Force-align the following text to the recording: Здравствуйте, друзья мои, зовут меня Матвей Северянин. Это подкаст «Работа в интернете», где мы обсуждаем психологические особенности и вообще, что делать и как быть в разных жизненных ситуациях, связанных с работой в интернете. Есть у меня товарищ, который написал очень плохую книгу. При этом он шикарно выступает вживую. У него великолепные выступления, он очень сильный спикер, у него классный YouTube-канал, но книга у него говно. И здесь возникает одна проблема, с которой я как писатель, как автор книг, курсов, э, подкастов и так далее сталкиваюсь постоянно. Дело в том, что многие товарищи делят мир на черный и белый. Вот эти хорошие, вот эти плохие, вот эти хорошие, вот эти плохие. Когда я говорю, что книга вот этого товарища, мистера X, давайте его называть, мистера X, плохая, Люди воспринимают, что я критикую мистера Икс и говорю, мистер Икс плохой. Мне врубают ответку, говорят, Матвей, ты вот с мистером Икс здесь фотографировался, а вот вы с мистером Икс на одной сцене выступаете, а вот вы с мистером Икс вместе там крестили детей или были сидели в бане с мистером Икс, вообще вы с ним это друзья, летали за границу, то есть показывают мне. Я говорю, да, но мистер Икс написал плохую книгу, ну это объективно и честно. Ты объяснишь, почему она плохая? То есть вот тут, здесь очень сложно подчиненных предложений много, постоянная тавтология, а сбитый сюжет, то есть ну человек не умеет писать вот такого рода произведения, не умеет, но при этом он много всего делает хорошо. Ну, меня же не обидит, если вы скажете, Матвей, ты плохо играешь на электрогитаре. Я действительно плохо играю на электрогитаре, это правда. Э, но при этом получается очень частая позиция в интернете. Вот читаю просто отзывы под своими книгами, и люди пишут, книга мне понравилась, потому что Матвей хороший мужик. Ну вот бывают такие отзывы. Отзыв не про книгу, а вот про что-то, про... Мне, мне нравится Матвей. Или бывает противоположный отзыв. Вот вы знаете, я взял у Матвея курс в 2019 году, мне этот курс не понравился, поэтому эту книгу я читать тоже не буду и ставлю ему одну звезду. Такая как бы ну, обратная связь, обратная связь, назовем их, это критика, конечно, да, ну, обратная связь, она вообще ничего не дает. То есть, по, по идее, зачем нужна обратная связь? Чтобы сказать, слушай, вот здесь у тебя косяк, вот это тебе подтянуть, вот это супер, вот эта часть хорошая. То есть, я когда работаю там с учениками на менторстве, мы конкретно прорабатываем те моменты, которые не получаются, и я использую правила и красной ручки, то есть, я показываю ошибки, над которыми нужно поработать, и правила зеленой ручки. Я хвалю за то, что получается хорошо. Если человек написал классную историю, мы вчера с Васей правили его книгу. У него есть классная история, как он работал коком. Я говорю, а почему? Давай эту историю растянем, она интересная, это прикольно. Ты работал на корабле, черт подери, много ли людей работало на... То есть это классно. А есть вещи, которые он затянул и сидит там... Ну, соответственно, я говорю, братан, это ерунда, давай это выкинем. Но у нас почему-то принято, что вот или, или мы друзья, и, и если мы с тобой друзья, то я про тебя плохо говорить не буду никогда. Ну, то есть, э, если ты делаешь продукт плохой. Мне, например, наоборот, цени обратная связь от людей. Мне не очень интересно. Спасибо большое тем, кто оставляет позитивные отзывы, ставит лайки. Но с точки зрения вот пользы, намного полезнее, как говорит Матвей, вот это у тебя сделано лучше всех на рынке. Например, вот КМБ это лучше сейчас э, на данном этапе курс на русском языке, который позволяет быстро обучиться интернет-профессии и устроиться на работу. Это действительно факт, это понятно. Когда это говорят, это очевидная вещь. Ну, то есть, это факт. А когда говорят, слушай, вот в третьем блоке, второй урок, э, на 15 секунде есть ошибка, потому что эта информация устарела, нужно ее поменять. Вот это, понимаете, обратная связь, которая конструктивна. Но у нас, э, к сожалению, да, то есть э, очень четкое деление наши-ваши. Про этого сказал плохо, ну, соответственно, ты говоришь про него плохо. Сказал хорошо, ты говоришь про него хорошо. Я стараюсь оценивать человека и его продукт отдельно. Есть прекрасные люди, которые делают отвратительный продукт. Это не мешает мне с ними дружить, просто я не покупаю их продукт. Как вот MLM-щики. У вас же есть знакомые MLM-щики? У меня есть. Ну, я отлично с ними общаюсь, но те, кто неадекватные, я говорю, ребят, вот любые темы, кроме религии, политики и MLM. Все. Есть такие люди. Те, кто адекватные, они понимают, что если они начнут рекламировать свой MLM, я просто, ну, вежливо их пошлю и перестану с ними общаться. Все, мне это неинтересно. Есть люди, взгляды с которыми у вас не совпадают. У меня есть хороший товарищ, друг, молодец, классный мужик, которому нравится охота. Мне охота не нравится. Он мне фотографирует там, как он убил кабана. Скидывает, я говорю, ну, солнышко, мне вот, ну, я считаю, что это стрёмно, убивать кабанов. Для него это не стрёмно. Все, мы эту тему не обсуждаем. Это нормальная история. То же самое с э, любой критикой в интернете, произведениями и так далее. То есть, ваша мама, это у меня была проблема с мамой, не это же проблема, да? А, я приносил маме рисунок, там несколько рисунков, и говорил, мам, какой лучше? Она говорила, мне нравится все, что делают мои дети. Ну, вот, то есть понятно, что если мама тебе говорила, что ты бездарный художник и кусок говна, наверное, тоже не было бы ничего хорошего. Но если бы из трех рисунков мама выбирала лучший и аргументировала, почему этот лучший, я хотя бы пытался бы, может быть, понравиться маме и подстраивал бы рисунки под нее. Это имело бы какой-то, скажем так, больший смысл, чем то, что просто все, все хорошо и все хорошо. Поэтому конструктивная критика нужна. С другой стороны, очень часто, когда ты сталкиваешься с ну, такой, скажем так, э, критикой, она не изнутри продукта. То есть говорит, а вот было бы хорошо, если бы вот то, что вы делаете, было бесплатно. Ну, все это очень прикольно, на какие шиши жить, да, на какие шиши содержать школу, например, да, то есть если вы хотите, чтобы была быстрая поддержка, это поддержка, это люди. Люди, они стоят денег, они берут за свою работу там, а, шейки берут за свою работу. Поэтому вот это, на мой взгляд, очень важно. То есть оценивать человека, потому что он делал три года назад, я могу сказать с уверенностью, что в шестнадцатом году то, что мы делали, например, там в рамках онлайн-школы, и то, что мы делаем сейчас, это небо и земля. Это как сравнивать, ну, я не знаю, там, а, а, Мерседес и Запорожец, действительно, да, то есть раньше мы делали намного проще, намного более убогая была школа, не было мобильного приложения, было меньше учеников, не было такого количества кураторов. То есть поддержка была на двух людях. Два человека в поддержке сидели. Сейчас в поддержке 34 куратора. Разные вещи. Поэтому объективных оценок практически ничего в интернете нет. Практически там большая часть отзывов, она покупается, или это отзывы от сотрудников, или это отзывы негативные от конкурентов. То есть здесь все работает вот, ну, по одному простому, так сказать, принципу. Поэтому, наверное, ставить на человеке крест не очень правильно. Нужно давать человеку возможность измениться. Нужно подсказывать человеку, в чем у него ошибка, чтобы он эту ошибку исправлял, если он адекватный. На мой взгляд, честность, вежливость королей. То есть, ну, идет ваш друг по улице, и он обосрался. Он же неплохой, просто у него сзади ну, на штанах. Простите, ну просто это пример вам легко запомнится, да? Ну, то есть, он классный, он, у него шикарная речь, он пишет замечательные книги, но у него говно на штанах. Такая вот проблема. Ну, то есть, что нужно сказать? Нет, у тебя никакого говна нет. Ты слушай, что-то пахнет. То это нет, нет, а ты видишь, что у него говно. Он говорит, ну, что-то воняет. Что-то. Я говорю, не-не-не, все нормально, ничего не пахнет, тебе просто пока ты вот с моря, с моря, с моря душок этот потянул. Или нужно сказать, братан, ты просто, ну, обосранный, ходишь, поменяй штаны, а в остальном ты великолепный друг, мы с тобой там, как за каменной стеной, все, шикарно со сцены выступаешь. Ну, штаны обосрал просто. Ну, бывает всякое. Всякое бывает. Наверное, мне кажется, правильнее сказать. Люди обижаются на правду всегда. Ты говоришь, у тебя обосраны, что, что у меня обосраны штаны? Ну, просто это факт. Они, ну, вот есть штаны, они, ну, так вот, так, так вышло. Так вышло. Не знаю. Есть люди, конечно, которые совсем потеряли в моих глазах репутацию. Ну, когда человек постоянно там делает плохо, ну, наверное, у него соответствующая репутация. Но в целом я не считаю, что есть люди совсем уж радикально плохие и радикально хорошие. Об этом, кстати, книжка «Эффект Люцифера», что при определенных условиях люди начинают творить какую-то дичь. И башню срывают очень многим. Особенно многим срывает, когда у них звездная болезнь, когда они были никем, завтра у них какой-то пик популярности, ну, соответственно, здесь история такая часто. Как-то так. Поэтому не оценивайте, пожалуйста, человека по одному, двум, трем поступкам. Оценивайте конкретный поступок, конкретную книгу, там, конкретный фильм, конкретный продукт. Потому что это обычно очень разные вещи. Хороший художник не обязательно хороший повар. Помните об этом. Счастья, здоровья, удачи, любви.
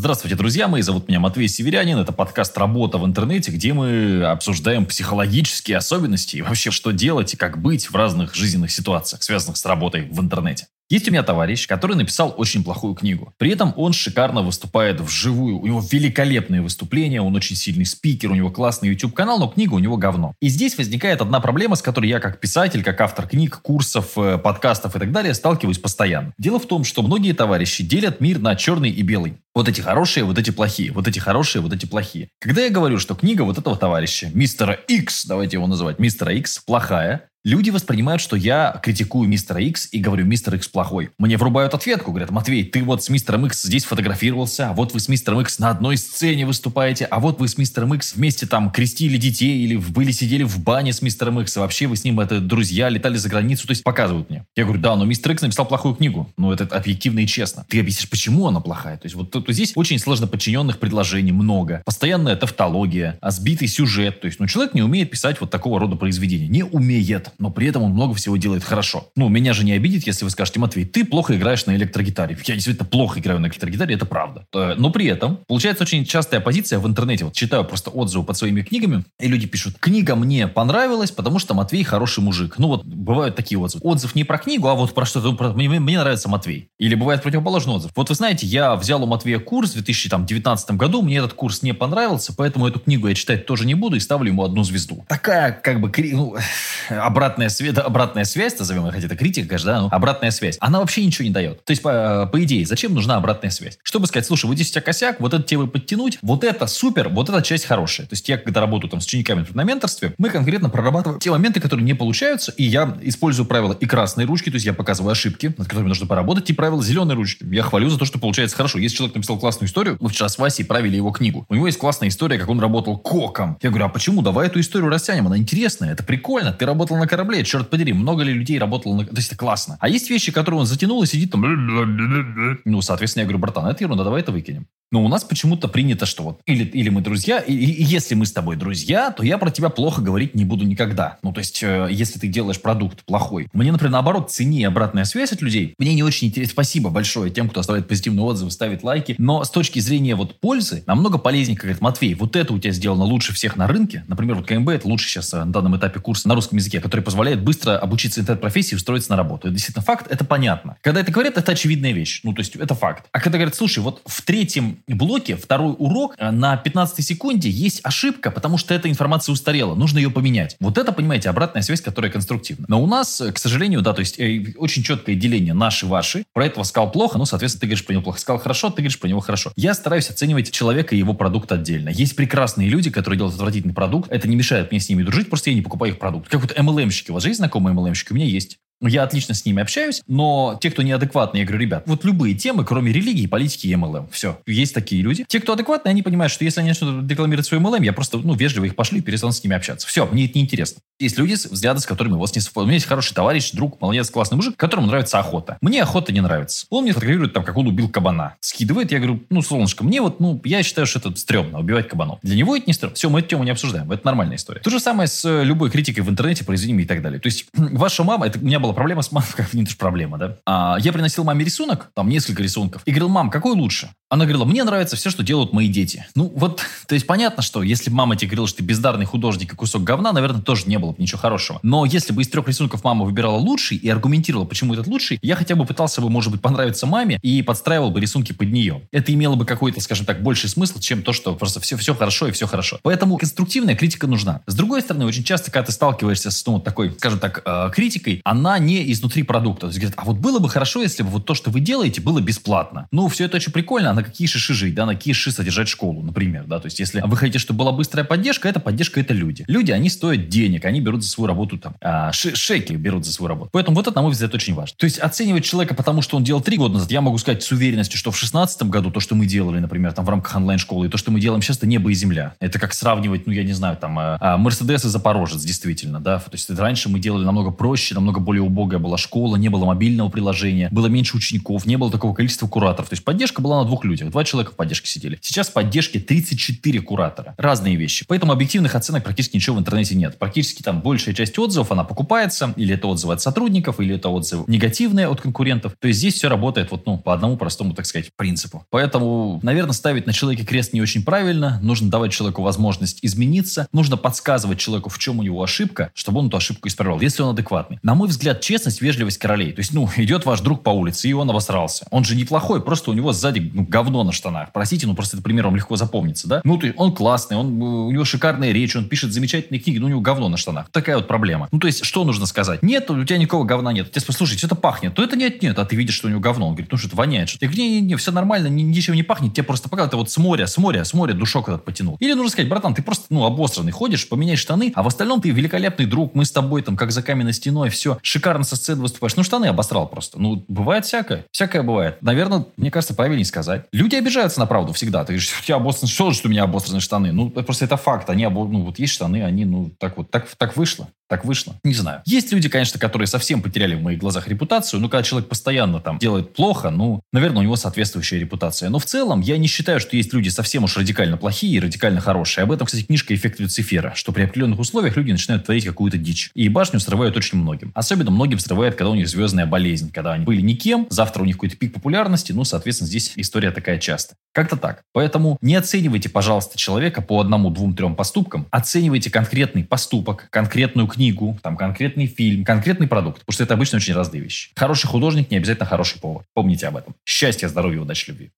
Здравствуйте, 0.00 0.34
друзья 0.34 0.66
мои, 0.66 0.80
зовут 0.80 1.08
меня 1.08 1.20
Матвей 1.20 1.46
Северянин. 1.46 1.98
Это 1.98 2.10
подкаст 2.10 2.56
«Работа 2.56 2.96
в 2.96 3.04
интернете», 3.04 3.50
где 3.52 3.74
мы 3.74 4.24
обсуждаем 4.24 4.86
психологические 4.86 5.76
особенности 5.76 6.36
и 6.36 6.40
вообще, 6.40 6.70
что 6.70 6.90
делать 6.90 7.34
и 7.34 7.36
как 7.36 7.60
быть 7.60 7.90
в 7.90 7.94
разных 7.94 8.34
жизненных 8.34 8.70
ситуациях, 8.70 9.22
связанных 9.22 9.58
с 9.58 9.66
работой 9.66 10.08
в 10.10 10.18
интернете. 10.18 10.68
Есть 10.90 11.06
у 11.06 11.12
меня 11.12 11.22
товарищ, 11.22 11.68
который 11.68 11.94
написал 11.94 12.34
очень 12.36 12.64
плохую 12.64 12.94
книгу. 12.94 13.32
При 13.38 13.52
этом 13.52 13.72
он 13.76 13.92
шикарно 13.92 14.42
выступает 14.42 15.00
вживую. 15.00 15.60
У 15.60 15.66
него 15.66 15.84
великолепные 15.88 16.62
выступления, 16.62 17.22
он 17.22 17.36
очень 17.36 17.54
сильный 17.54 17.86
спикер, 17.86 18.32
у 18.32 18.34
него 18.34 18.50
классный 18.50 18.88
YouTube-канал, 18.88 19.38
но 19.38 19.46
книга 19.46 19.74
у 19.74 19.78
него 19.78 19.96
говно. 19.96 20.34
И 20.40 20.48
здесь 20.48 20.76
возникает 20.76 21.20
одна 21.20 21.38
проблема, 21.38 21.76
с 21.76 21.82
которой 21.82 22.08
я 22.08 22.18
как 22.18 22.40
писатель, 22.40 22.82
как 22.82 23.00
автор 23.00 23.28
книг, 23.28 23.60
курсов, 23.62 24.16
э, 24.16 24.38
подкастов 24.38 24.96
и 24.96 24.98
так 24.98 25.12
далее 25.12 25.32
сталкиваюсь 25.34 25.78
постоянно. 25.78 26.32
Дело 26.38 26.58
в 26.58 26.66
том, 26.66 26.82
что 26.82 27.02
многие 27.02 27.34
товарищи 27.34 27.84
делят 27.84 28.20
мир 28.20 28.40
на 28.40 28.56
черный 28.56 28.90
и 28.90 29.02
белый. 29.02 29.36
Вот 29.52 29.68
эти 29.68 29.80
хорошие, 29.80 30.22
вот 30.22 30.38
эти 30.38 30.50
плохие, 30.50 30.92
вот 30.92 31.08
эти 31.08 31.18
хорошие, 31.18 31.60
вот 31.60 31.72
эти 31.72 31.84
плохие. 31.84 32.28
Когда 32.40 32.62
я 32.62 32.70
говорю, 32.70 32.98
что 32.98 33.16
книга 33.16 33.42
вот 33.42 33.58
этого 33.58 33.76
товарища, 33.76 34.30
мистера 34.32 34.74
X, 34.74 35.26
давайте 35.26 35.56
его 35.56 35.66
называть, 35.66 35.98
мистера 35.98 36.32
X, 36.32 36.60
плохая, 36.60 37.30
Люди 37.42 37.70
воспринимают, 37.70 38.20
что 38.20 38.36
я 38.36 38.78
критикую 38.82 39.26
мистера 39.26 39.62
Икс 39.62 39.88
и 39.92 39.98
говорю, 39.98 40.26
мистер 40.26 40.56
Икс 40.56 40.68
плохой. 40.68 41.08
Мне 41.16 41.38
врубают 41.38 41.72
ответку, 41.72 42.10
говорят, 42.10 42.30
Матвей, 42.30 42.64
ты 42.64 42.82
вот 42.82 43.02
с 43.02 43.08
мистером 43.08 43.46
Икс 43.46 43.62
здесь 43.62 43.84
фотографировался, 43.86 44.68
а 44.68 44.72
вот 44.74 44.92
вы 44.92 45.00
с 45.00 45.08
мистером 45.08 45.40
Икс 45.40 45.58
на 45.58 45.70
одной 45.70 45.96
сцене 45.96 46.44
выступаете, 46.44 47.06
а 47.06 47.18
вот 47.18 47.40
вы 47.40 47.48
с 47.48 47.56
мистером 47.56 47.94
Икс 47.94 48.14
вместе 48.14 48.46
там 48.46 48.70
крестили 48.70 49.16
детей 49.16 49.64
или 49.64 49.76
были 49.76 50.10
сидели 50.12 50.42
в 50.42 50.60
бане 50.60 50.92
с 50.92 51.00
мистером 51.00 51.40
Икс, 51.40 51.56
вообще 51.56 51.86
вы 51.86 51.96
с 51.96 52.04
ним 52.04 52.20
это 52.20 52.40
друзья, 52.40 52.90
летали 52.90 53.16
за 53.16 53.30
границу, 53.30 53.66
то 53.66 53.70
есть 53.70 53.84
показывают 53.84 54.28
мне. 54.28 54.44
Я 54.54 54.64
говорю, 54.64 54.82
да, 54.82 54.94
но 54.96 55.06
мистер 55.06 55.32
Икс 55.32 55.40
написал 55.40 55.64
плохую 55.64 55.94
книгу, 55.94 56.30
ну 56.36 56.52
это 56.52 56.64
объективно 56.64 57.20
и 57.20 57.26
честно. 57.26 57.64
Ты 57.70 57.80
объяснишь, 57.80 58.10
почему 58.10 58.48
она 58.48 58.60
плохая? 58.60 58.98
То 58.98 59.06
есть 59.06 59.16
вот 59.16 59.30
тут, 59.42 59.54
здесь 59.54 59.72
очень 59.74 59.98
сложно 59.98 60.26
подчиненных 60.26 60.78
предложений 60.78 61.32
много, 61.32 61.82
постоянная 61.84 62.36
тавтология, 62.36 63.18
а 63.20 63.30
сбитый 63.30 63.68
сюжет, 63.68 64.20
то 64.20 64.26
есть 64.26 64.40
ну 64.40 64.46
человек 64.46 64.74
не 64.74 64.82
умеет 64.82 65.10
писать 65.10 65.40
вот 65.40 65.50
такого 65.50 65.80
рода 65.80 65.96
произведения, 65.96 66.48
не 66.48 66.64
умеет, 66.64 67.30
но 67.38 67.50
при 67.50 67.68
этом 67.68 67.82
он 67.82 67.92
много 67.92 68.14
всего 68.14 68.36
делает 68.36 68.64
хорошо. 68.64 69.08
Ну, 69.16 69.28
меня 69.28 69.52
же 69.52 69.64
не 69.64 69.72
обидит, 69.72 70.06
если 70.06 70.24
вы 70.24 70.30
скажете, 70.30 70.60
Матвей, 70.60 70.84
ты 70.84 71.04
плохо 71.04 71.36
играешь 71.36 71.66
на 71.66 71.74
электрогитаре. 71.76 72.36
Я 72.46 72.54
действительно 72.54 72.88
плохо 72.88 73.20
играю 73.20 73.40
на 73.40 73.46
электрогитаре, 73.46 73.94
это 73.94 74.06
правда. 74.06 74.46
Э, 74.54 74.74
но 74.76 74.90
при 74.90 75.06
этом 75.06 75.38
получается 75.46 75.84
очень 75.84 76.04
частая 76.04 76.40
позиция 76.40 76.78
в 76.78 76.86
интернете. 76.86 77.24
Вот 77.24 77.34
читаю 77.34 77.64
просто 77.64 77.90
отзывы 77.90 78.24
под 78.24 78.36
своими 78.36 78.62
книгами, 78.62 79.04
и 79.18 79.28
люди 79.28 79.46
пишут, 79.46 79.76
книга 79.78 80.14
мне 80.16 80.48
понравилась, 80.48 81.10
потому 81.10 81.38
что 81.38 81.54
Матвей 81.54 81.84
хороший 81.84 82.20
мужик. 82.20 82.54
Ну 82.58 82.68
вот 82.68 82.84
бывают 82.84 83.36
такие 83.36 83.58
отзывы. 83.58 83.82
Отзыв 83.84 84.14
не 84.14 84.24
про 84.24 84.38
книгу, 84.38 84.68
а 84.68 84.74
вот 84.74 84.94
про 84.94 85.04
что-то, 85.04 85.32
про... 85.32 85.52
Мне, 85.52 85.68
мне 85.68 85.98
нравится 85.98 86.28
Матвей. 86.28 86.68
Или 86.78 86.94
бывает 86.94 87.22
противоположный 87.22 87.74
отзыв. 87.74 87.92
Вот 87.94 88.08
вы 88.08 88.14
знаете, 88.14 88.46
я 88.46 88.76
взял 88.76 89.02
у 89.02 89.06
Матвея 89.06 89.29
курс 89.38 89.70
в 89.70 89.74
2019 89.74 90.70
году, 90.72 91.02
мне 91.02 91.18
этот 91.18 91.34
курс 91.34 91.62
не 91.62 91.72
понравился, 91.72 92.34
поэтому 92.36 92.66
эту 92.66 92.80
книгу 92.80 93.08
я 93.08 93.14
читать 93.14 93.46
тоже 93.46 93.66
не 93.66 93.74
буду 93.74 93.96
и 93.96 94.00
ставлю 94.00 94.28
ему 94.28 94.44
одну 94.44 94.64
звезду. 94.64 95.04
Такая 95.08 95.52
как 95.52 95.80
бы 95.80 95.92
ну, 96.12 96.36
обратная 96.90 97.48
связь, 97.48 97.76
обратная 97.76 98.24
связь, 98.24 98.58
назовем 98.58 98.86
их, 98.88 99.04
это 99.04 99.16
критика, 99.16 99.48
конечно, 99.48 99.72
да, 99.72 99.80
ну, 99.82 99.88
обратная 99.90 100.30
связь, 100.30 100.56
она 100.60 100.80
вообще 100.80 101.04
ничего 101.04 101.24
не 101.24 101.30
дает. 101.30 101.64
То 101.64 101.70
есть, 101.70 101.82
по, 101.82 102.28
по 102.30 102.42
идее, 102.42 102.66
зачем 102.66 102.94
нужна 102.94 103.16
обратная 103.16 103.50
связь? 103.50 103.78
Чтобы 103.82 104.06
сказать, 104.06 104.26
слушай, 104.26 104.46
вот 104.46 104.54
здесь 104.54 104.70
у 104.70 104.72
тебя 104.72 104.82
косяк, 104.82 105.20
вот 105.20 105.34
это 105.34 105.42
тебе 105.42 105.66
подтянуть, 105.66 106.18
вот 106.22 106.44
это 106.44 106.66
супер, 106.66 107.08
вот 107.08 107.28
эта 107.28 107.42
часть 107.42 107.64
хорошая. 107.64 108.06
То 108.06 108.14
есть, 108.14 108.28
я 108.28 108.38
когда 108.38 108.60
работаю 108.60 108.90
там 108.90 109.00
с 109.00 109.06
учениками 109.06 109.46
на 109.54 109.64
менторстве, 109.64 110.14
мы 110.18 110.30
конкретно 110.30 110.70
прорабатываем 110.70 111.20
те 111.20 111.30
моменты, 111.30 111.60
которые 111.60 111.84
не 111.84 111.94
получаются, 111.94 112.52
и 112.52 112.64
я 112.64 112.96
использую 113.02 113.46
правила 113.46 113.76
и 113.78 113.86
красной 113.86 114.24
ручки, 114.24 114.50
то 114.50 114.56
есть, 114.56 114.66
я 114.66 114.72
показываю 114.72 115.12
ошибки, 115.12 115.54
над 115.56 115.68
которыми 115.68 115.88
нужно 115.88 116.06
поработать, 116.06 116.48
и 116.50 116.52
правила 116.52 116.82
зеленой 116.82 117.14
ручки. 117.14 117.44
Я 117.50 117.62
хвалю 117.62 117.88
за 117.88 117.98
то, 117.98 118.04
что 118.04 118.18
получается 118.18 118.56
хорошо. 118.56 118.78
Если 118.78 118.96
человек 118.96 119.14
написал 119.20 119.38
классную 119.38 119.68
историю, 119.68 119.96
мы 120.00 120.08
вчера 120.08 120.28
с 120.28 120.38
Васей 120.38 120.64
правили 120.64 120.96
его 120.96 121.10
книгу. 121.10 121.46
У 121.48 121.54
него 121.54 121.66
есть 121.66 121.78
классная 121.78 122.08
история, 122.08 122.38
как 122.38 122.48
он 122.48 122.60
работал 122.60 122.98
коком. 122.98 123.56
Я 123.62 123.70
говорю, 123.70 123.86
а 123.86 123.88
почему? 123.88 124.22
Давай 124.22 124.48
эту 124.48 124.60
историю 124.60 124.90
растянем, 124.90 125.26
она 125.26 125.38
интересная, 125.38 125.92
это 125.92 126.02
прикольно. 126.02 126.52
Ты 126.52 126.66
работал 126.66 126.96
на 126.96 127.06
корабле, 127.06 127.44
черт 127.44 127.70
подери, 127.70 127.92
много 127.92 128.22
ли 128.22 128.32
людей 128.32 128.58
работало 128.58 128.96
на... 128.96 129.04
То 129.04 129.16
есть 129.16 129.28
это 129.28 129.36
классно. 129.36 129.76
А 129.80 129.88
есть 129.88 130.10
вещи, 130.10 130.32
которые 130.32 130.60
он 130.60 130.66
затянул 130.66 131.02
и 131.02 131.06
сидит 131.06 131.30
там... 131.30 132.60
Ну, 132.64 132.82
соответственно, 132.82 133.22
я 133.22 133.26
говорю, 133.26 133.38
братан, 133.38 133.66
это 133.66 133.84
ерунда, 133.84 134.04
давай 134.04 134.22
это 134.22 134.32
выкинем. 134.32 134.66
Но 134.92 135.04
у 135.04 135.08
нас 135.08 135.22
почему-то 135.24 135.68
принято, 135.68 136.04
что 136.04 136.22
вот 136.22 136.40
или, 136.46 136.64
или 136.64 136.88
мы 136.88 137.00
друзья, 137.00 137.38
и, 137.38 137.54
и 137.54 137.82
если 137.82 138.14
мы 138.14 138.26
с 138.26 138.32
тобой 138.32 138.56
друзья, 138.56 139.10
то 139.10 139.22
я 139.22 139.38
про 139.38 139.50
тебя 139.50 139.68
плохо 139.68 140.02
говорить 140.02 140.34
не 140.34 140.44
буду 140.44 140.64
никогда. 140.64 141.18
Ну, 141.22 141.32
то 141.32 141.38
есть, 141.38 141.62
э, 141.62 141.88
если 141.90 142.18
ты 142.18 142.26
делаешь 142.26 142.60
продукт 142.60 143.04
плохой. 143.04 143.48
Мне, 143.52 143.70
например, 143.70 143.92
наоборот, 143.92 144.30
цени 144.30 144.64
обратная 144.64 145.04
связь 145.04 145.32
от 145.32 145.42
людей. 145.42 145.74
Мне 145.78 145.94
не 145.94 146.02
очень 146.02 146.28
интересно. 146.28 146.52
Спасибо 146.52 146.90
большое 146.90 147.30
тем, 147.30 147.48
кто 147.48 147.60
оставляет 147.60 147.86
позитивные 147.86 148.24
отзывы, 148.24 148.50
ставит 148.50 148.82
лайки. 148.82 149.14
Но 149.18 149.44
с 149.44 149.50
точки 149.50 149.78
зрения 149.78 150.16
вот 150.16 150.40
пользы, 150.40 150.82
намного 150.86 151.18
полезнее, 151.18 151.56
как 151.56 151.64
говорит 151.64 151.80
Матвей, 151.80 152.14
вот 152.14 152.34
это 152.34 152.52
у 152.52 152.58
тебя 152.58 152.72
сделано 152.72 153.04
лучше 153.04 153.32
всех 153.32 153.56
на 153.56 153.68
рынке. 153.68 154.04
Например, 154.08 154.36
вот 154.36 154.46
КМБ 154.46 154.68
это 154.70 154.88
лучше 154.88 155.08
сейчас 155.08 155.32
э, 155.34 155.44
на 155.44 155.52
данном 155.52 155.76
этапе 155.76 156.00
курс 156.00 156.24
на 156.24 156.34
русском 156.34 156.58
языке, 156.58 156.80
который 156.80 157.02
позволяет 157.02 157.44
быстро 157.44 157.78
обучиться 157.78 158.20
интернет-профессии 158.20 158.72
и 158.72 158.76
устроиться 158.76 159.10
на 159.10 159.16
работу. 159.16 159.46
Это 159.46 159.54
действительно 159.54 159.84
факт, 159.84 160.10
это 160.10 160.24
понятно. 160.24 160.76
Когда 160.82 161.00
это 161.00 161.12
говорят, 161.12 161.38
это 161.38 161.52
очевидная 161.52 161.92
вещь. 161.92 162.22
Ну, 162.24 162.32
то 162.32 162.40
есть, 162.40 162.56
это 162.56 162.74
факт. 162.74 163.06
А 163.12 163.20
когда 163.20 163.38
говорят, 163.38 163.54
слушай, 163.54 163.78
вот 163.78 164.02
в 164.04 164.22
третьем 164.22 164.79
блоке, 164.88 165.36
второй 165.36 165.74
урок, 165.78 166.14
э, 166.18 166.30
на 166.30 166.56
15 166.56 167.04
секунде 167.04 167.48
есть 167.48 167.80
ошибка, 167.82 168.30
потому 168.30 168.58
что 168.58 168.74
эта 168.74 168.88
информация 168.88 169.32
устарела, 169.32 169.74
нужно 169.74 169.98
ее 169.98 170.10
поменять. 170.10 170.56
Вот 170.60 170.78
это, 170.78 170.92
понимаете, 170.92 171.28
обратная 171.30 171.62
связь, 171.62 171.80
которая 171.80 172.10
конструктивна. 172.10 172.66
Но 172.68 172.82
у 172.82 172.86
нас, 172.86 173.20
э, 173.20 173.32
к 173.32 173.38
сожалению, 173.38 173.82
да, 173.82 173.92
то 173.92 174.00
есть 174.00 174.18
э, 174.18 174.54
очень 174.56 174.82
четкое 174.82 175.14
деление 175.14 175.54
наши-ваши. 175.54 176.24
Про 176.32 176.46
этого 176.46 176.64
сказал 176.64 176.90
плохо, 176.90 177.18
ну, 177.18 177.24
соответственно, 177.24 177.60
ты 177.60 177.66
говоришь 177.66 177.86
про 177.86 177.92
него 177.92 178.02
плохо. 178.02 178.20
Сказал 178.20 178.40
хорошо, 178.40 178.70
ты 178.70 178.82
говоришь 178.82 178.98
про 178.98 179.08
него 179.08 179.20
хорошо. 179.20 179.52
Я 179.56 179.74
стараюсь 179.74 180.10
оценивать 180.10 180.50
человека 180.50 180.94
и 180.94 180.98
его 180.98 181.14
продукт 181.14 181.50
отдельно. 181.52 181.90
Есть 181.90 182.16
прекрасные 182.16 182.68
люди, 182.68 182.90
которые 182.90 183.18
делают 183.18 183.34
отвратительный 183.34 183.74
продукт. 183.74 184.10
Это 184.10 184.28
не 184.28 184.36
мешает 184.36 184.70
мне 184.70 184.80
с 184.80 184.88
ними 184.88 185.02
дружить, 185.02 185.28
просто 185.28 185.50
я 185.50 185.56
не 185.56 185.62
покупаю 185.62 185.92
их 185.92 185.98
продукт. 185.98 186.28
Как 186.28 186.40
вот 186.40 186.52
MLM-щики. 186.56 187.10
У 187.10 187.14
вас 187.14 187.22
же 187.22 187.30
есть 187.30 187.38
знакомые 187.38 187.74
MLM-щики? 187.74 188.12
У 188.12 188.14
меня 188.14 188.26
есть. 188.26 188.58
Ну, 188.80 188.88
я 188.88 189.02
отлично 189.02 189.34
с 189.34 189.44
ними 189.44 189.62
общаюсь, 189.62 190.02
но 190.06 190.58
те, 190.60 190.70
кто 190.70 190.82
неадекватные, 190.82 191.42
я 191.42 191.46
говорю, 191.46 191.62
ребят, 191.62 191.82
вот 191.86 192.04
любые 192.04 192.34
темы, 192.34 192.64
кроме 192.64 192.92
религии, 192.92 193.26
политики 193.26 193.66
и 193.66 193.74
MLM. 193.74 194.08
Все. 194.10 194.40
Есть 194.46 194.74
такие 194.74 195.02
люди. 195.02 195.24
Те, 195.28 195.40
кто 195.40 195.52
адекватные, 195.52 195.90
они 195.90 196.02
понимают, 196.02 196.32
что 196.32 196.44
если 196.44 196.60
они 196.60 196.70
начнут 196.70 197.10
рекламировать 197.10 197.46
свой 197.46 197.60
MLM, 197.60 197.84
я 197.84 197.92
просто, 197.92 198.18
ну, 198.18 198.34
вежливо 198.34 198.64
их 198.64 198.74
пошлю 198.74 198.98
и 198.98 199.02
перестану 199.02 199.32
с 199.32 199.44
ними 199.44 199.54
общаться. 199.54 199.86
Все, 199.86 200.06
мне 200.06 200.24
это 200.24 200.38
неинтересно. 200.38 200.80
Есть 200.98 201.18
люди, 201.18 201.34
взгляды 201.34 201.80
с 201.80 201.86
которыми 201.86 202.14
у 202.14 202.18
вас 202.18 202.34
не 202.34 202.40
совпадают. 202.40 202.66
У 202.66 202.68
меня 202.68 202.76
есть 202.76 202.86
хороший 202.86 203.14
товарищ, 203.14 203.52
друг, 203.52 203.80
молодец, 203.80 204.08
классный 204.10 204.36
мужик, 204.36 204.56
которому 204.56 204.86
нравится 204.86 205.18
охота. 205.18 205.58
Мне 205.60 205.82
охота 205.82 206.12
не 206.12 206.20
нравится. 206.20 206.66
Он 206.70 206.84
мне 206.84 206.92
фотографирует 206.92 207.32
там, 207.32 207.44
как 207.44 207.56
он 207.56 207.66
убил 207.66 207.88
кабана. 207.88 208.36
Скидывает, 208.40 208.92
я 208.92 208.98
говорю, 208.98 209.22
ну, 209.28 209.42
солнышко, 209.42 209.84
мне 209.84 210.00
вот, 210.00 210.20
ну, 210.20 210.40
я 210.44 210.62
считаю, 210.62 210.86
что 210.86 210.98
это 210.98 211.14
стрёмно, 211.16 211.58
убивать 211.58 211.88
кабанов. 211.88 212.18
Для 212.22 212.36
него 212.36 212.56
это 212.56 212.64
не 212.66 212.72
стрёмно. 212.72 212.94
Все, 212.94 213.10
мы 213.10 213.20
эту 213.20 213.28
тему 213.28 213.44
не 213.44 213.50
обсуждаем. 213.50 213.90
Это 213.92 214.06
нормальная 214.06 214.36
история. 214.36 214.60
То 214.60 214.70
же 214.70 214.80
самое 214.80 215.08
с 215.08 215.24
э, 215.24 215.44
любой 215.44 215.70
критикой 215.70 216.02
в 216.02 216.10
интернете, 216.10 216.44
произведениями 216.44 216.82
и 216.82 216.86
так 216.86 217.02
далее. 217.02 217.20
То 217.20 217.26
есть, 217.26 217.46
ваша 217.54 218.04
мама, 218.04 218.26
это 218.26 218.38
у 218.38 218.42
меня 218.42 218.60
была 218.60 218.69
проблема 218.72 219.02
с 219.02 219.12
мамой, 219.12 219.28
не 219.52 219.62
это 219.62 219.70
же 219.70 219.76
проблема, 219.76 220.18
да? 220.18 220.36
А, 220.46 220.76
я 220.80 220.92
приносил 220.92 221.24
маме 221.24 221.44
рисунок, 221.44 221.90
там 221.94 222.08
несколько 222.08 222.42
рисунков, 222.42 222.82
и 222.84 222.90
говорил, 222.90 223.08
мам, 223.08 223.30
какой 223.30 223.52
лучше? 223.52 223.90
Она 224.10 224.24
говорила, 224.24 224.44
мне 224.44 224.64
нравится 224.64 224.96
все, 224.96 225.08
что 225.08 225.22
делают 225.22 225.52
мои 225.52 225.68
дети. 225.68 226.04
Ну, 226.16 226.32
вот, 226.34 226.60
то 226.88 226.94
есть 226.94 227.06
понятно, 227.06 227.44
что 227.44 227.62
если 227.62 227.90
мама 227.90 228.16
тебе 228.16 228.28
говорила, 228.28 228.48
что 228.48 228.58
ты 228.58 228.64
бездарный 228.64 229.06
художник 229.06 229.52
и 229.52 229.56
кусок 229.56 229.84
говна, 229.84 230.12
наверное, 230.12 230.42
тоже 230.42 230.64
не 230.66 230.78
было 230.78 230.90
бы 230.90 230.96
ничего 231.00 231.18
хорошего. 231.18 231.60
Но 231.62 231.84
если 231.84 232.12
бы 232.12 232.22
из 232.22 232.28
трех 232.28 232.48
рисунков 232.48 232.82
мама 232.82 233.04
выбирала 233.04 233.36
лучший 233.36 233.76
и 233.76 233.88
аргументировала, 233.88 234.44
почему 234.44 234.74
этот 234.74 234.88
лучший, 234.88 235.20
я 235.22 235.36
хотя 235.36 235.54
бы 235.54 235.64
пытался 235.64 236.00
бы, 236.00 236.10
может 236.10 236.32
быть, 236.32 236.40
понравиться 236.40 236.86
маме 236.86 237.20
и 237.22 237.40
подстраивал 237.42 237.92
бы 237.92 238.00
рисунки 238.00 238.32
под 238.32 238.50
нее. 238.50 238.82
Это 238.90 239.14
имело 239.14 239.36
бы 239.36 239.44
какой-то, 239.44 239.80
скажем 239.80 240.06
так, 240.06 240.24
больший 240.24 240.50
смысл, 240.50 240.80
чем 240.80 241.02
то, 241.02 241.12
что 241.12 241.36
просто 241.36 241.60
все, 241.60 241.76
все 241.76 241.94
хорошо 241.94 242.26
и 242.26 242.32
все 242.32 242.48
хорошо. 242.48 242.80
Поэтому 242.82 243.16
конструктивная 243.16 243.76
критика 243.76 244.08
нужна. 244.08 244.40
С 244.46 244.54
другой 244.56 244.82
стороны, 244.82 245.06
очень 245.06 245.22
часто, 245.22 245.52
когда 245.52 245.66
ты 245.66 245.72
сталкиваешься 245.72 246.32
с 246.32 246.46
ну, 246.46 246.58
такой, 246.58 246.92
скажем 246.98 247.20
так, 247.20 247.42
э, 247.44 247.70
критикой, 247.72 248.22
она 248.24 248.58
не 248.58 248.90
изнутри 248.90 249.22
продукта. 249.22 249.60
То 249.60 249.66
есть 249.68 249.78
говорит, 249.78 249.94
а 249.96 250.04
вот 250.04 250.16
было 250.16 250.40
бы 250.40 250.48
хорошо, 250.48 250.82
если 250.82 251.04
бы 251.04 251.10
вот 251.10 251.26
то, 251.26 251.34
что 251.34 251.50
вы 251.50 251.60
делаете, 251.60 252.00
было 252.00 252.20
бесплатно. 252.20 252.88
Ну, 252.90 253.06
все 253.06 253.26
это 253.26 253.36
очень 253.36 253.52
прикольно, 253.52 253.90
на 254.00 254.04
какие 254.04 254.26
шиши 254.26 254.54
жить, 254.54 254.74
да, 254.74 254.86
на 254.86 254.94
какие 254.94 255.14
шиши 255.14 255.32
содержать 255.32 255.68
школу, 255.68 256.02
например, 256.02 256.44
да, 256.46 256.58
то 256.58 256.66
есть 256.66 256.80
если 256.80 257.02
вы 257.04 257.16
хотите, 257.16 257.38
чтобы 257.38 257.58
была 257.58 257.72
быстрая 257.72 258.04
поддержка, 258.04 258.48
это 258.48 258.60
поддержка, 258.60 259.00
это 259.00 259.14
люди. 259.14 259.44
Люди, 259.46 259.72
они 259.72 259.90
стоят 259.90 260.28
денег, 260.28 260.64
они 260.64 260.80
берут 260.80 261.02
за 261.02 261.10
свою 261.10 261.28
работу 261.28 261.58
там, 261.58 261.74
а, 261.80 262.12
шейки 262.12 262.72
берут 262.72 263.04
за 263.04 263.12
свою 263.12 263.28
работу. 263.28 263.50
Поэтому 263.52 263.76
вот 263.76 263.86
это, 263.86 263.96
на 263.96 264.02
мой 264.02 264.12
взгляд, 264.12 264.34
очень 264.34 264.54
важно. 264.54 264.74
То 264.78 264.84
есть 264.84 264.98
оценивать 264.98 265.44
человека, 265.44 265.74
потому 265.74 266.02
что 266.02 266.16
он 266.16 266.24
делал 266.24 266.40
три 266.40 266.56
года 266.56 266.74
назад, 266.74 266.90
я 266.90 267.00
могу 267.00 267.18
сказать 267.18 267.42
с 267.42 267.52
уверенностью, 267.52 267.98
что 267.98 268.10
в 268.10 268.18
шестнадцатом 268.18 268.70
году 268.70 268.90
то, 268.90 269.00
что 269.00 269.14
мы 269.14 269.26
делали, 269.26 269.58
например, 269.58 269.92
там 269.92 270.04
в 270.04 270.08
рамках 270.08 270.34
онлайн-школы, 270.36 270.86
и 270.86 270.88
то, 270.88 270.96
что 270.96 271.10
мы 271.10 271.20
делаем 271.20 271.42
сейчас, 271.42 271.58
это 271.58 271.66
небо 271.66 271.90
и 271.90 271.94
земля. 271.94 272.34
Это 272.40 272.58
как 272.58 272.72
сравнивать, 272.72 273.26
ну, 273.26 273.32
я 273.32 273.44
не 273.44 273.52
знаю, 273.52 273.76
там, 273.76 273.98
а, 273.98 274.16
а, 274.20 274.36
Мерседес 274.36 274.84
и 274.84 274.88
Запорожец, 274.88 275.42
действительно, 275.42 276.00
да, 276.00 276.18
то 276.18 276.30
есть 276.32 276.50
раньше 276.50 276.88
мы 276.88 276.98
делали 276.98 277.24
намного 277.24 277.50
проще, 277.50 277.94
намного 277.94 278.20
более 278.20 278.42
убогая 278.42 278.78
была 278.78 278.96
школа, 278.96 279.36
не 279.36 279.48
было 279.48 279.64
мобильного 279.64 280.08
приложения, 280.08 280.68
было 280.70 280.86
меньше 280.86 281.16
учеников, 281.16 281.66
не 281.66 281.76
было 281.76 281.90
такого 281.90 282.14
количества 282.14 282.46
кураторов. 282.46 282.88
То 282.88 282.94
есть 282.94 283.04
поддержка 283.04 283.42
была 283.42 283.60
на 283.62 283.66
двух 283.66 283.84
людях. 283.84 283.89
Два 283.96 284.24
человека 284.24 284.52
в 284.52 284.56
поддержке 284.56 284.88
сидели. 284.88 285.18
Сейчас 285.20 285.48
в 285.48 285.52
поддержке 285.52 286.00
34 286.00 286.80
куратора. 286.80 287.34
Разные 287.36 287.76
вещи. 287.76 288.04
Поэтому 288.08 288.32
объективных 288.32 288.74
оценок 288.74 289.04
практически 289.04 289.36
ничего 289.36 289.56
в 289.56 289.60
интернете 289.60 289.94
нет. 289.94 290.18
Практически 290.18 290.62
там 290.62 290.80
большая 290.80 291.14
часть 291.14 291.38
отзывов, 291.38 291.72
она 291.72 291.84
покупается, 291.84 292.52
или 292.56 292.74
это 292.74 292.86
отзывы 292.86 293.14
от 293.14 293.20
сотрудников, 293.20 293.80
или 293.80 293.94
это 293.94 294.08
отзывы 294.08 294.44
негативные 294.46 295.08
от 295.08 295.20
конкурентов. 295.20 295.74
То 295.78 295.88
есть 295.88 296.00
здесь 296.00 296.14
все 296.14 296.28
работает 296.28 296.70
вот, 296.70 296.86
ну, 296.86 296.98
по 296.98 297.14
одному 297.14 297.36
простому, 297.36 297.74
так 297.74 297.86
сказать, 297.86 298.10
принципу. 298.16 298.66
Поэтому, 298.70 299.40
наверное, 299.42 299.72
ставить 299.72 300.06
на 300.06 300.12
человеке 300.12 300.44
крест 300.44 300.72
не 300.72 300.82
очень 300.82 301.04
правильно. 301.04 301.58
Нужно 301.62 301.90
давать 301.90 302.12
человеку 302.12 302.42
возможность 302.42 302.98
измениться. 303.02 303.68
Нужно 303.72 303.96
подсказывать 303.96 304.58
человеку, 304.58 304.90
в 304.90 304.98
чем 304.98 305.18
у 305.18 305.22
него 305.22 305.42
ошибка, 305.42 305.90
чтобы 305.94 306.20
он 306.20 306.28
эту 306.28 306.36
ошибку 306.36 306.68
исправлял, 306.68 307.00
если 307.00 307.22
он 307.22 307.30
адекватный. 307.30 307.78
На 307.82 307.94
мой 307.94 308.08
взгляд, 308.08 308.40
честность, 308.40 308.82
вежливость 308.82 309.18
королей. 309.18 309.52
То 309.52 309.60
есть, 309.60 309.72
ну, 309.72 309.88
идет 309.96 310.26
ваш 310.26 310.40
друг 310.40 310.62
по 310.62 310.70
улице, 310.70 311.08
и 311.08 311.12
он 311.12 311.30
обосрался. 311.30 311.86
Он 311.90 312.04
же 312.04 312.16
неплохой, 312.16 312.62
просто 312.62 312.90
у 312.90 312.94
него 312.94 313.12
сзади 313.12 313.50
ну, 313.54 313.64
на 313.88 314.12
штанах. 314.12 314.50
Простите, 314.52 314.86
ну 314.86 314.94
просто 314.94 315.16
это 315.16 315.24
пример 315.24 315.46
вам 315.46 315.56
легко 315.56 315.76
запомнится, 315.76 316.28
да? 316.28 316.40
Ну, 316.44 316.58
то 316.58 316.66
есть, 316.66 316.78
он 316.78 316.94
классный, 316.94 317.36
он, 317.36 317.60
у 317.60 317.90
него 317.90 318.04
шикарная 318.04 318.52
речь, 318.52 318.76
он 318.76 318.88
пишет 318.88 319.12
замечательные 319.12 319.60
книги, 319.60 319.78
но 319.78 319.86
у 319.86 319.88
него 319.88 320.00
говно 320.00 320.28
на 320.28 320.36
штанах. 320.36 320.68
Такая 320.70 320.96
вот 320.96 321.08
проблема. 321.08 321.48
Ну, 321.50 321.58
то 321.58 321.66
есть, 321.66 321.84
что 321.84 322.04
нужно 322.04 322.26
сказать? 322.26 322.62
Нет, 322.62 322.90
у 322.90 323.04
тебя 323.04 323.18
никакого 323.18 323.44
говна 323.44 323.72
нет. 323.72 323.90
Ты 323.90 324.00
слушай, 324.00 324.36
что-то 324.36 324.54
пахнет. 324.54 324.94
То 324.94 325.02
это 325.02 325.16
нет, 325.16 325.42
нет, 325.42 325.58
а 325.58 325.64
ты 325.64 325.76
видишь, 325.76 325.94
что 325.94 326.08
у 326.08 326.10
него 326.10 326.20
говно. 326.20 326.46
Он 326.46 326.52
говорит, 326.52 326.70
ну, 326.70 326.78
что-то 326.78 326.96
воняет. 326.96 327.28
Что-то. 327.28 327.46
Я 327.46 327.50
говорю, 327.50 327.64
не-не-не, 327.64 327.96
все 327.96 328.12
нормально, 328.12 328.48
ничего 328.48 328.94
не 328.94 329.02
пахнет, 329.02 329.34
тебе 329.34 329.44
просто 329.44 329.68
пока 329.68 329.86
ты 329.86 329.96
вот 329.96 330.10
с 330.10 330.18
моря, 330.18 330.46
с 330.46 330.58
моря, 330.58 330.84
с 330.84 330.94
моря 330.94 331.14
душок 331.14 331.48
этот 331.48 331.64
потянул. 331.64 331.96
Или 332.00 332.14
нужно 332.14 332.30
сказать, 332.30 332.48
братан, 332.48 332.74
ты 332.74 332.82
просто, 332.82 333.06
ну, 333.10 333.24
обосранный, 333.24 333.72
ходишь, 333.72 334.08
поменяй 334.08 334.36
штаны, 334.36 334.72
а 334.74 334.82
в 334.82 334.86
остальном 334.86 335.20
ты 335.20 335.30
великолепный 335.30 335.86
друг, 335.86 336.14
мы 336.14 336.24
с 336.24 336.32
тобой 336.32 336.62
там, 336.62 336.76
как 336.76 336.92
за 336.92 337.02
каменной 337.02 337.32
стеной, 337.32 337.70
все, 337.70 337.98
шикарно 338.02 338.44
со 338.44 338.56
сцены 338.56 338.82
выступаешь. 338.82 339.16
Ну, 339.16 339.22
штаны 339.22 339.46
обосрал 339.46 339.88
просто. 339.88 340.20
Ну, 340.20 340.44
бывает 340.48 340.84
всякое. 340.84 341.26
Всякое 341.30 341.62
бывает. 341.62 342.02
Наверное, 342.02 342.46
мне 342.56 342.70
кажется, 342.70 342.94
правильнее 342.94 343.24
сказать. 343.24 343.66
Люди 343.72 343.94
обижаются 343.94 344.40
на 344.40 344.46
правду 344.46 344.72
всегда. 344.72 345.04
Ты 345.04 345.12
говоришь, 345.12 345.38
у 345.38 345.44
тебя 345.44 345.56
обосраны, 345.56 345.90
что, 345.90 346.12
что 346.12 346.28
у 346.28 346.30
меня 346.30 346.42
обосраны 346.42 346.80
штаны? 346.80 347.12
Ну, 347.12 347.30
просто 347.30 347.66
это 347.66 347.76
факт. 347.76 348.10
Они, 348.10 348.26
ну, 348.26 348.64
вот 348.64 348.78
есть 348.78 348.94
штаны, 348.94 349.22
они, 349.22 349.44
ну, 349.44 349.70
так 349.78 349.96
вот, 349.96 350.10
так, 350.10 350.28
так 350.36 350.56
вышло. 350.56 350.88
Так 351.10 351.24
вышло. 351.24 351.56
Не 351.64 351.74
знаю. 351.74 352.02
Есть 352.06 352.30
люди, 352.30 352.48
конечно, 352.48 352.78
которые 352.78 353.08
совсем 353.08 353.42
потеряли 353.42 353.74
в 353.74 353.82
моих 353.82 353.98
глазах 353.98 354.28
репутацию. 354.28 354.78
Ну, 354.78 354.88
когда 354.88 355.02
человек 355.02 355.28
постоянно 355.28 355.80
там 355.80 355.98
делает 355.98 356.34
плохо, 356.34 356.70
ну, 356.70 357.02
наверное, 357.12 357.40
у 357.40 357.42
него 357.42 357.56
соответствующая 357.56 358.20
репутация. 358.20 358.68
Но 358.68 358.78
в 358.78 358.84
целом 358.84 359.20
я 359.20 359.36
не 359.36 359.48
считаю, 359.48 359.80
что 359.80 359.96
есть 359.96 360.12
люди 360.12 360.28
совсем 360.28 360.62
уж 360.62 360.76
радикально 360.76 361.16
плохие 361.16 361.56
и 361.56 361.58
радикально 361.58 362.00
хорошие. 362.00 362.44
Об 362.44 362.52
этом, 362.52 362.68
кстати, 362.68 362.84
книжка 362.84 363.12
«Эффект 363.12 363.40
Люцифера», 363.40 363.92
что 363.96 364.12
при 364.12 364.22
определенных 364.22 364.60
условиях 364.60 364.96
люди 364.96 365.10
начинают 365.10 365.44
творить 365.44 365.64
какую-то 365.64 365.98
дичь. 365.98 366.30
И 366.34 366.48
башню 366.48 366.78
срывают 366.78 367.16
очень 367.16 367.38
многим. 367.38 367.72
Особенно 367.74 368.12
многим 368.12 368.38
срывает, 368.38 368.76
когда 368.76 368.90
у 368.90 368.94
них 368.94 369.08
звездная 369.08 369.46
болезнь, 369.46 369.90
когда 369.90 370.12
они 370.12 370.24
были 370.24 370.40
никем, 370.40 370.86
завтра 370.90 371.22
у 371.22 371.24
них 371.24 371.34
какой-то 371.34 371.56
пик 371.56 371.74
популярности, 371.74 372.30
ну, 372.30 372.44
соответственно, 372.44 372.86
здесь 372.86 373.14
история 373.16 373.50
такая 373.50 373.78
часто. 373.78 374.14
Как-то 374.32 374.56
так. 374.56 374.82
Поэтому 374.92 375.38
не 375.40 375.56
оценивайте, 375.56 376.08
пожалуйста, 376.08 376.56
человека 376.56 377.02
по 377.02 377.20
одному, 377.20 377.50
двум, 377.50 377.74
трем 377.74 377.96
поступкам. 377.96 378.46
Оценивайте 378.52 379.10
конкретный 379.10 379.64
поступок, 379.64 380.28
конкретную 380.30 380.86
книгу, 381.00 381.38
там, 381.42 381.56
конкретный 381.56 382.06
фильм, 382.06 382.44
конкретный 382.44 382.86
продукт. 382.86 383.20
Потому 383.20 383.32
что 383.32 383.44
это 383.44 383.54
обычно 383.54 383.76
очень 383.76 383.94
разные 383.94 384.22
вещи. 384.22 384.50
Хороший 384.54 384.86
художник 384.86 385.30
не 385.30 385.38
обязательно 385.38 385.64
хороший 385.64 385.98
повар. 385.98 386.24
Помните 386.34 386.66
об 386.66 386.76
этом. 386.76 386.94
Счастья, 387.06 387.48
здоровья, 387.48 387.80
удачи, 387.80 388.10
любви. 388.10 388.30